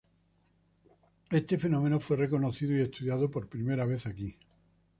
Este 1.29 1.59
fenómeno 1.59 1.99
fue 1.99 2.17
reconocido 2.17 2.75
y 2.75 2.81
estudiado 2.81 3.29
por 3.29 3.47
primera 3.47 3.85
vez 3.85 4.07
aquí. 4.07 4.35